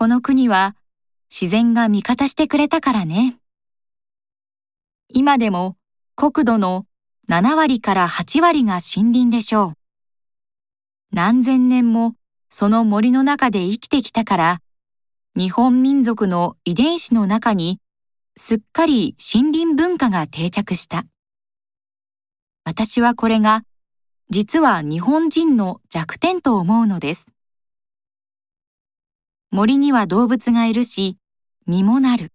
[0.00, 0.76] この国は
[1.30, 3.36] 自然が味方してくれたからね。
[5.10, 5.76] 今でも
[6.16, 6.86] 国土の
[7.28, 9.72] 7割から8割が森林でしょう。
[11.12, 12.14] 何千年も
[12.48, 14.60] その森の中で生きてきたから、
[15.36, 17.78] 日本民族の遺伝子の中に
[18.38, 21.04] すっかり森林文化が定着した。
[22.64, 23.64] 私はこれが
[24.30, 27.26] 実は日本人の弱点と思うのです。
[29.52, 31.16] 森には動物がいるし、
[31.66, 32.32] 実もなる。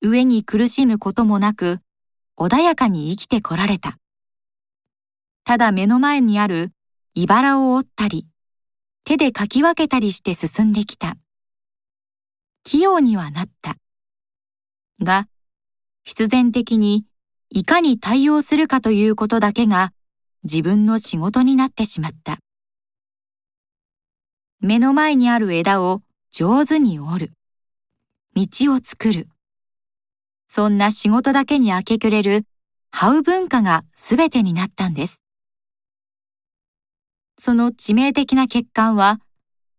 [0.00, 1.80] 上に苦しむこともなく、
[2.36, 3.98] 穏やかに生きてこられた。
[5.42, 6.70] ただ目の前にある
[7.14, 8.28] 茨を折ったり、
[9.02, 11.16] 手でかき分けたりして進んできた。
[12.62, 13.74] 器用にはなった。
[15.00, 15.26] が、
[16.04, 17.06] 必然的に
[17.50, 19.92] いかに対応するかということだけが
[20.44, 22.38] 自分の仕事になってしまった。
[24.64, 27.32] 目の前にある枝を上手に折る。
[28.36, 29.26] 道を作る。
[30.46, 32.46] そんな仕事だけに明け暮れる
[32.92, 35.20] 這う文化が全てになったんです。
[37.36, 39.18] その致命的な欠陥は、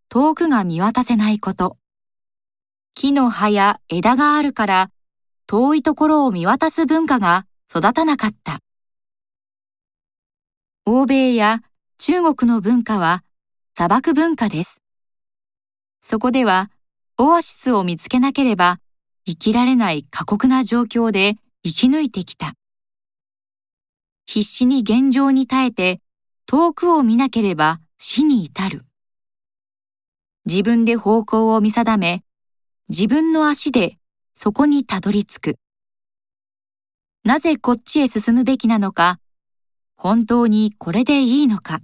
[0.09, 1.77] 遠くが見渡せないこと。
[2.93, 4.89] 木の葉や枝があるから、
[5.47, 8.59] 遠いところを見渡す文化が育たなかった。
[10.85, 11.61] 欧米や
[11.97, 13.23] 中国の文化は
[13.75, 14.77] 砂漠文化です。
[15.99, 16.69] そこでは
[17.17, 18.79] オアシスを見つけなければ
[19.25, 22.53] 生きられない過酷な状況で生き抜いてきた。
[24.27, 26.01] 必死に現状に耐えて
[26.45, 28.85] 遠くを見なければ死に至る。
[30.45, 32.23] 自分で方向を見定め、
[32.89, 33.97] 自分の足で
[34.35, 35.55] そこにたどり着く。
[37.23, 39.19] なぜこっちへ進むべきなのか、
[39.95, 41.79] 本当にこれでいいのか。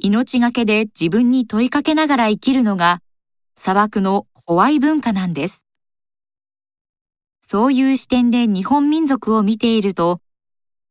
[0.00, 3.00] 命がけで自分に問いかけながら生きるのが
[3.56, 5.64] 砂漠のホワイ文化なんです。
[7.40, 10.20] そういう視点で日本民族を見ていると、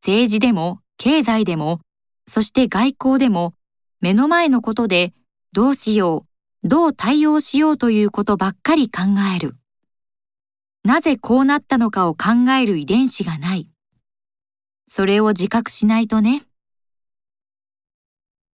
[0.01, 1.81] 政治でも経済でも
[2.27, 3.53] そして外交でも
[4.01, 5.13] 目の前のことで
[5.53, 6.25] どうしよ
[6.63, 9.01] う、どう対応しようということばっかり考
[9.35, 9.55] える。
[10.83, 13.69] なぜこうなったのかを考える遺伝子がない。
[14.87, 16.43] それを自覚しないとね。